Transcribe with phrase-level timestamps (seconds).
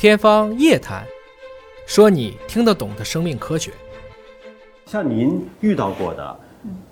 [0.00, 1.04] 天方夜谭，
[1.84, 3.70] 说你听得懂的生命科学。
[4.86, 6.40] 像您遇到过的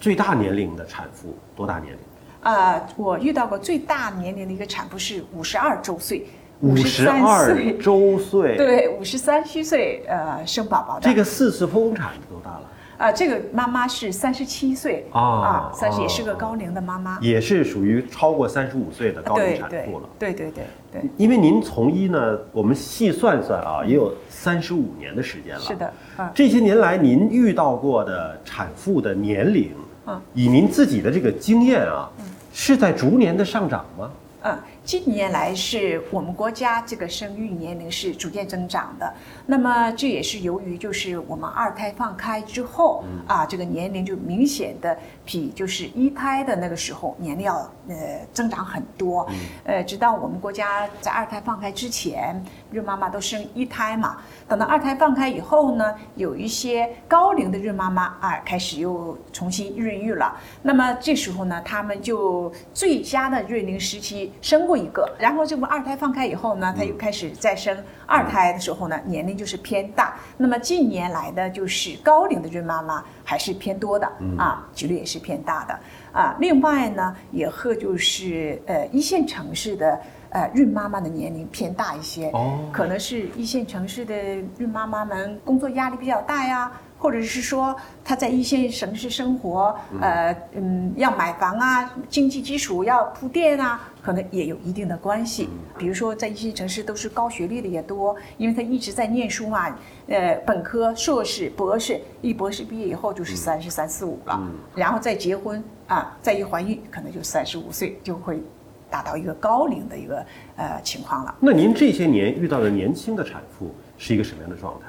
[0.00, 2.00] 最大年龄的产妇多大年龄？
[2.42, 6.26] 呃，我遇到过最大年龄的一个产妇是五十二周岁，
[6.58, 11.08] 五十53二周岁。，对，五十三虚岁呃生宝宝的。
[11.08, 12.62] 这个四次剖宫产多大了？
[12.98, 17.18] 呃，这个妈妈是三十七岁哦啊，三十哦也是个高龄的妈妈。
[17.20, 20.08] 也是属于超过三十五岁的高龄产妇了。
[20.18, 25.60] 对对对对，因为您从医呢，我们细算算啊，也有三十五年的时间了。
[25.60, 29.72] 是的，啊，这些年来，您遇到过的产妇的年龄，
[30.06, 32.08] 嗯以您自己的这个经验啊，
[32.52, 34.10] 是在逐年的上涨吗？
[34.42, 47.56] 嗯，近年来是我们国家这个生育年龄是逐渐增长的，那么这也是由于就是我们二胎放开之后、啊，这个年龄就明显的比就是一胎的那个时候年龄要
[47.88, 47.96] 呃
[48.32, 49.28] 增长很多，
[49.64, 70.16] 呃，直到我们国家在二胎放开之前，孕妈妈都生一胎嘛，等到二胎放开以后呢，有一些高龄的孕妈妈啊开始又重新孕育了，那么这时候呢，他们就最佳的孕龄时期生过一个，然后这不二胎放开以后呢，他又开始再生二胎的时候呢，年龄就是偏大。
[70.36, 75.78] 那么近年来的就是高龄的孕妈妈还是偏多的啊，几率也是偏大的
[76.12, 76.36] 啊。
[76.38, 80.00] 另外呢，也和就是呃一线城市的。
[80.28, 84.14] 呃，孕妈妈的年龄偏大一些，哦可能是一线城市的
[84.58, 95.48] 孕妈妈们工作压力比较大呀，或者是说他在一线城市生活，呃嗯，要买房啊，经济基础要铺垫啊，可能也有一定的关系。
[95.76, 99.76] 比如说在一线城市都是高学历的也多，因为他一直在念书嘛，
[100.08, 104.40] 呃，本科、硕士、博士，一博士毕业以后就是三十三四五了，
[104.74, 108.42] 然后再结婚啊，再一怀孕，可能就三十五岁就会
[108.90, 110.24] 达到一个高龄的一个
[110.56, 111.34] 呃情况了。
[111.40, 114.86] 那您这些年遇到的年轻的产妇是一个什么样的状态？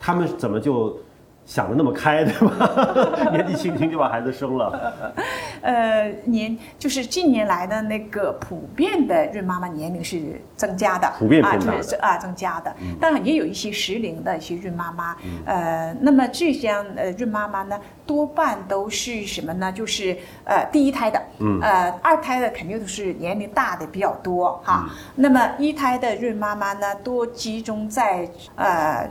[0.00, 0.98] 他们怎么就
[1.46, 3.28] 想的那么开，对吧？
[3.30, 5.12] 年纪轻轻就把孩子生了，
[5.60, 19.70] 呃，年就是近年来的那个普遍的孕妈妈年龄是增加的，啊，就是啊增加的，当然也有一些适龄的一些孕妈妈，呃，那么这样呃孕妈妈呢，多半都是什么呢？
[19.70, 29.06] 就是呃第一胎的，嗯呃二胎的肯定都是年龄大的比较多哈，嗯那么一胎的孕妈妈呢，多集中在呃。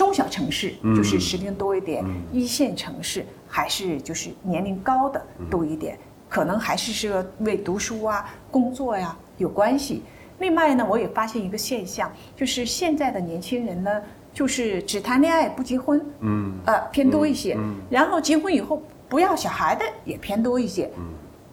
[0.00, 2.02] 中小城市就是时龄多一点，
[2.32, 10.02] 一线城市还是就是年龄高的多一点，可能还是是为读书啊、工作呀、有关系。
[10.38, 14.02] 另外呢，我也发现一个现象，就是现在的年轻人呢，
[14.32, 17.54] 就是只谈恋爱不结婚，嗯，呃，偏多一些。
[17.90, 20.90] 然后结婚以后不要小孩的也偏多一些。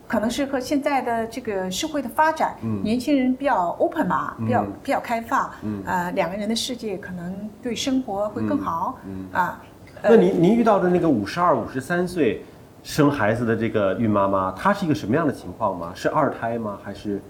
[0.07, 5.51] 可能是和现在的这个社会的发展，年轻人比较 open 嘛，比较比较开放，
[5.85, 8.97] 呃，两个人的世界可能对生活会更好，
[9.34, 9.62] 啊，
[10.01, 12.46] 那您您遇到的那个五十二、五十三岁
[12.84, 15.91] 生孩子的这个孕妈妈，她是一个什么样的情况吗？
[15.94, 16.79] 是二胎吗？
[16.81, 17.22] 还是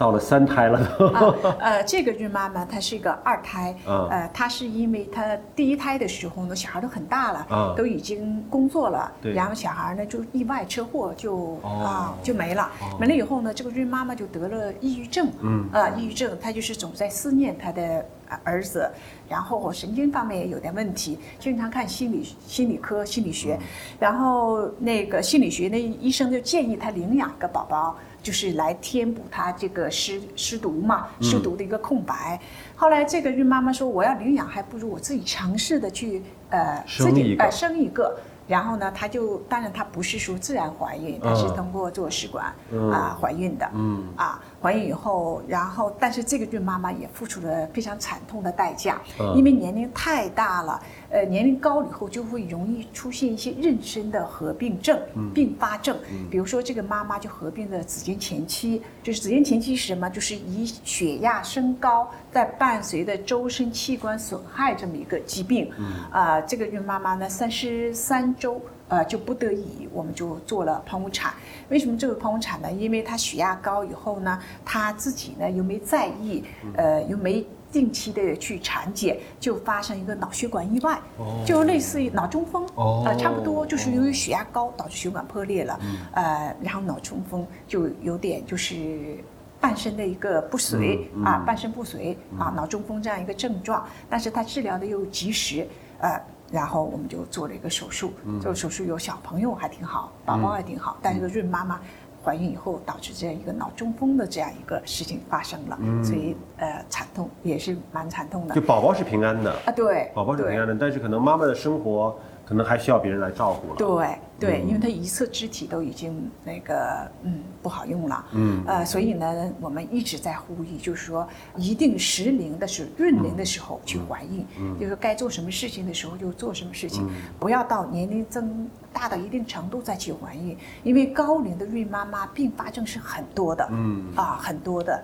[0.00, 1.06] 到了三胎了都？
[1.08, 9.34] 啊，呃，这个孕妈妈她是一个二胎，嗯呃，她是因为她第一胎的时候呢，小孩都很大了，嗯都已经工作了，对。
[9.34, 11.84] 然后小孩呢就意外车祸就、哦。
[11.84, 15.68] 啊就没了，没了以后呢，这个孕妈妈就得了抑郁症，嗯。
[15.70, 18.02] 啊，抑郁症，她就是总在思念她的呃
[18.44, 18.90] 儿子，
[19.28, 23.58] 然后神经方面也有点问题，经常看心理心理科心理学，
[23.98, 27.96] 然后那个心理学那医生就建议他领养一个宝宝。
[28.22, 32.38] 就是来填补他这个失失独嘛，失独的一个空白。
[32.76, 38.14] 后来这个孕妈妈说，我要领养，还不如我自己尝试的去呃自己生一个呃生一个。
[38.46, 43.70] 然后呢，她就当然她不是说自然怀孕，她是嗯通过做试管嗯啊怀孕的。
[43.72, 55.00] 嗯啊，怀孕以后，然后但是这个孕妈妈也付出了非常惨痛的代价，嗯因为年龄太大了，呃，年龄高了以后就会容易出现一些妊娠的合并症、
[55.34, 55.96] 并发症，
[56.30, 60.10] 比如说这个妈妈就合并了子痫前期，就是子痫前期是什么？
[60.10, 65.72] 就是以血压升高，在伴随的周身器官损害这么一个疾病。
[66.10, 68.60] 啊、这个孕妈妈呢，三十三周。
[68.90, 71.32] 呃，就不得已，我们就做了剖腹产。
[71.70, 72.70] 为什么这个剖腹产呢？
[72.70, 76.44] 因为他血压高以后呢，他自己呢又没在意，
[76.76, 81.00] 呃，又没定期的去产检，就发生一个脑血管意外，
[81.46, 85.80] 就类似于脑中风，哦呃，差不多就是由于血压高导致血管破裂了，
[86.12, 89.16] 呃，然后脑中风就有点就是。
[89.62, 96.18] 半身的一个不遂、啊，半身不遂啊，脑中风这样一个症状，但是他治疗的又及时，呃，
[96.50, 101.80] 然后我们就做了一个手术，做手术有小朋友还挺好，宝宝还挺好，但是这个孕妈妈
[102.22, 108.54] 怀孕以后导致这样一个脑中风的这样一个事情发生了，所以呃惨痛也是蛮惨痛的。
[108.54, 112.18] 就宝宝是平安的，啊，对，宝宝是平安的，但是可能妈妈的生活
[112.50, 113.76] 可能还需要别人来照顾了。
[113.76, 114.66] 对对，嗯。
[114.66, 118.60] 因为它一侧肢体都已经那个嗯不好用了，嗯。
[118.66, 124.44] 呃，所以呢，我们一直在呼吁，就是说一定适龄的时候、孕龄的时候去怀孕，
[124.80, 127.08] 就是该做什么事情的时候就做什么事情，
[127.38, 134.06] 不要到年龄增大到一定程度再去怀孕，因为高龄的孕妈妈并发症是很多的，嗯。
[134.16, 135.00] 啊很多的，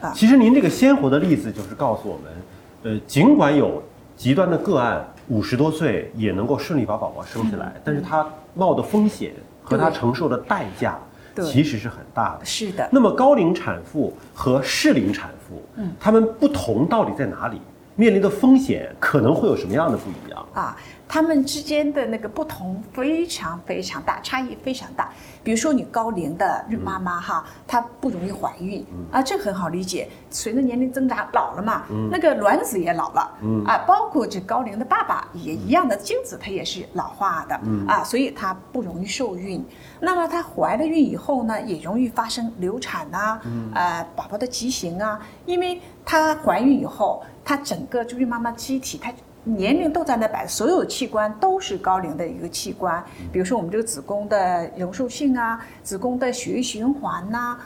[0.00, 0.10] 啊。
[0.14, 2.32] 其实您这个鲜活的例子就是告诉我们，
[2.84, 3.82] 呃，尽管有
[4.16, 9.32] 极端的个案，五十多岁也能够顺利把宝宝生下来，但是他冒的风险
[9.62, 10.98] 和他承受的代价，
[11.44, 12.44] 其实是很大的。
[12.44, 17.60] 是的，那么高龄产妇和适龄产妇，嗯，他们不同到底在哪里？
[17.96, 20.46] 面临的风险可能会有什么样的不一样？
[20.52, 20.76] 啊，
[21.08, 25.10] 他们之间的那个不同非常非常大，差异非常大。
[25.42, 30.08] 比如说你高龄的孕妈妈哈，她不容易怀孕啊，这很好理解。
[30.30, 33.30] 随着年龄增长，老了嘛，那个卵子也老了，
[33.66, 39.64] 啊，包括这高龄的爸爸也一样的，精子它也是老化的啊，所以她不容易受孕。
[40.00, 43.40] 那么她怀了孕以后呢，也容易发生流产呐、
[43.74, 49.10] 呃，宝宝的畸形啊，因为她怀孕以后，它整个就孕妈妈机体它。
[49.48, 53.00] 年龄都在那摆，所有器官都是高龄的一个器官，
[53.32, 57.56] 比如说我们这个子宫的容受性啊，子宫的血液循环呐、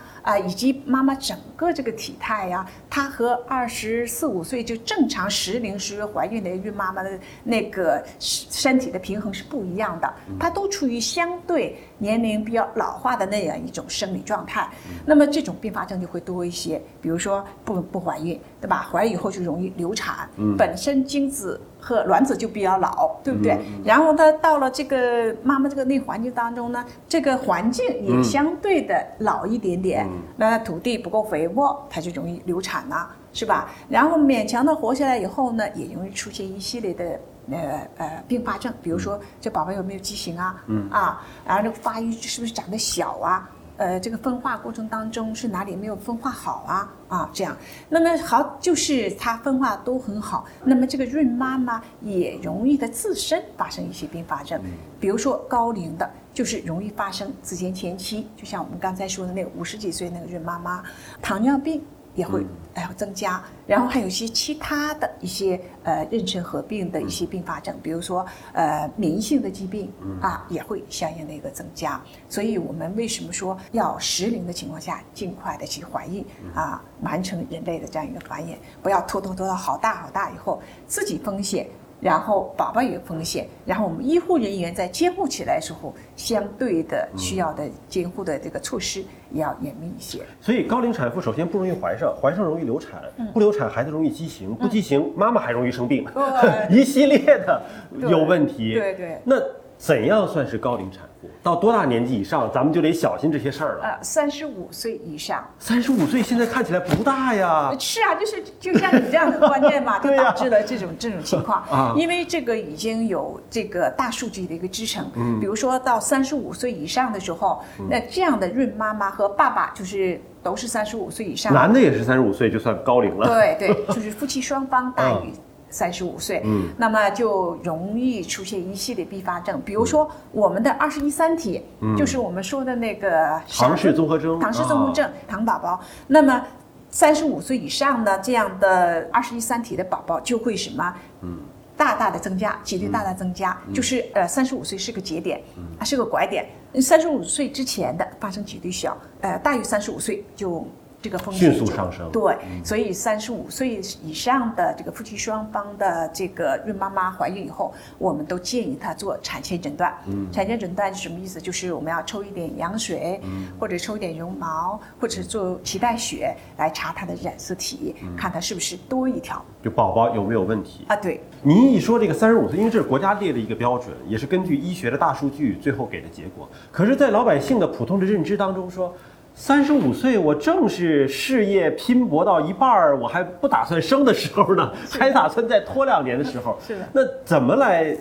[0.46, 14.68] 以及妈妈整个这个体态呀、她和二十四五岁就正常时龄时怀孕的孕妈妈的那个身体的平衡是不一样的，她都处于相对年龄比较老化的那样一种生理状态，
[15.04, 18.88] 那么这种并发症就会多一些，比如说不不怀孕，对吧？
[18.90, 21.60] 怀孕以后就容易流产，本身精子。
[21.80, 23.58] 和卵子就比较老，对不对？
[23.84, 30.06] 然后它到了这个妈妈这个内环境当中呢，这个环境也相对的老一点点，
[30.36, 33.70] 那土地不够肥沃，它就容易流产呐、是吧？
[33.88, 40.62] 然后勉强的活下来以后呢，也容易出现一系列的呃呃并发症，比如说这宝宝有没有畸形啊？
[40.90, 43.48] 啊，然后这个发育是不是长得小啊？
[43.80, 46.92] 呃，这个分化过程当中是哪里没有分化好啊？
[47.08, 47.56] 啊，这样，
[47.88, 54.60] 那么好，就是它分化都很好，那么这个孕妈妈也容易的自身发生一些并发症，
[55.00, 60.82] 比如说高龄的，就是容易发生子痫前期，就像我们刚才说的那个五十几岁那个孕妈妈，
[61.22, 61.82] 糖尿病。
[62.14, 72.00] 也会哎增加，然后还有一些其他的一些呃妊娠合并的一些并发症，比如说呃免疫性的疾病啊也会相应的一个增加。
[72.28, 76.24] 所以我们为什么说要适龄的情况下尽快的去怀孕
[76.54, 81.66] 啊，完成人类的这样一个繁衍，不要拖拖拖到好大好大以后自己风险。
[82.00, 90.20] 然后宝宝有风险，然后我们医护人员在监护起来的时候，相对的需要的监护的这个措施也要严密一些。
[90.40, 93.26] 所以高龄产妇首先不容易怀上，怀上容易流产，嗯。
[93.32, 96.68] 不流产孩子容易畸形，不畸形妈妈还容易生病，对。
[96.80, 97.62] 一系列的
[98.08, 98.72] 有问题。
[98.72, 99.20] 对对。
[99.24, 99.36] 那
[99.80, 101.28] 怎样算是高龄产妇？
[101.42, 103.84] 到多大年纪以上，咱们就得小心这些事儿了。
[103.84, 111.62] 呃，三十五岁以上，三十五岁现在看起来不大呀，是啊，就是就像你这样的观念嘛， 就导致了这种这种情况。
[111.70, 115.10] 啊因为这个已经有这个大数据的一个支撑。
[115.14, 123.26] 嗯比如说到三十五岁以上的时候，那这样的孕妈妈和爸爸就是都是三十五岁以上，男的也是三十五岁就算高龄了。
[123.26, 125.32] 对对，就是夫妻双方大于
[125.70, 126.68] 三十五岁，嗯。
[126.76, 131.62] 那么就容易出现一系列并发症，比如说我们的二十一三体，
[131.96, 136.44] 就是我们说的那个唐氏综合征唐氏综合症，糖宝宝，那么。
[136.92, 140.92] 三十五岁以上的这样的二十一三体的宝宝就会什么？
[141.20, 141.38] 嗯，
[141.76, 145.40] 大大的增加，几率大大增加，就是呃，三十五岁是个节点，
[145.78, 146.44] 啊，是个拐点。
[146.80, 150.66] 三十五岁之前的发生几率小，呃，大于三十五岁就
[151.02, 159.94] 这个风险迅速上升对，所以三十五岁以上的这个夫妻双方的这个孕妈妈怀孕以后，我们都建议她做产前诊断。
[160.30, 161.40] 产前诊断是什么意思？
[161.40, 163.20] 就是我们要抽一点羊水，
[163.58, 170.84] 或者抽一点绒毛，或者做脐带血来查她的染色体，看她是不是多一条就宝宝有没有问题？
[170.88, 170.96] 啊？
[170.96, 176.48] 对，您一说这个三十五岁，因为这是国家列的一个标准，也是根据医学的大数据最后给的结果。
[176.70, 178.94] 可是，在老百姓的普通的认知当中说，
[179.40, 186.58] 三十五岁我正是事业拼搏到一半儿，我还不打算生的时候呢，还打算再拖两年的时候。
[186.64, 187.96] 是的那怎么来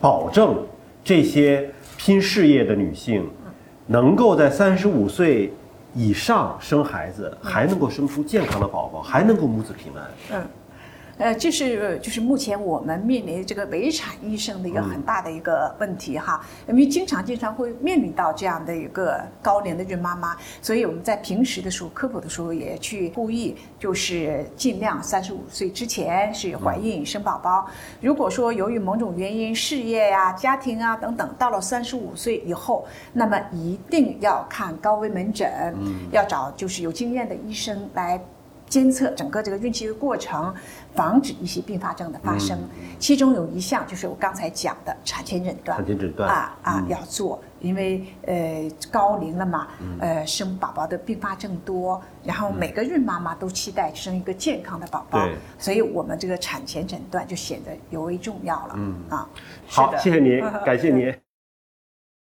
[0.00, 0.64] 保证
[1.02, 3.28] 这些拼事业的女性
[3.88, 5.52] 能够在三十五岁
[5.94, 10.38] 以上生孩子，还能够生出健康的宝宝，还能够母子平安？
[10.38, 10.46] 嗯。
[11.20, 27.68] 呃，这是就是目前我们面临这个围产医生的一个很大的一个问题哈，因为经常经常会面临到这样的一个高龄的孕妈妈，所以我们在平时的时候科普的时候也去呼吁，就是尽量三十五岁之前是怀孕生宝宝。
[28.00, 35.76] 如果说由于某种原因，事业呀、家庭啊等等，到了三十五岁以后，那么一定要看高危门诊，
[36.12, 38.18] 要找就是有经验的医生来。
[38.70, 40.54] 监测整个这个孕期的过程，
[40.94, 42.56] 防止一些并发症的发生。
[43.00, 46.30] 其中有一项就是我刚才讲的产前诊断，产前诊断。
[46.30, 49.66] 啊啊要做，因为呃高龄了嘛，
[49.98, 55.34] 呃生宝宝的并发症多，然后每个孕妈妈都期待生一个健康的宝宝，对。
[55.58, 58.74] 所以我们这个产前诊断就显得尤为重要了。
[58.76, 58.94] 嗯。
[59.10, 59.28] 啊，
[59.66, 59.98] 好，的。
[59.98, 61.12] 谢谢您， 感谢您。